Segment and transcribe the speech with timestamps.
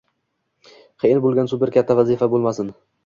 [1.03, 2.73] Qiyin bo’lgan super katta vazifa bo’lmasin.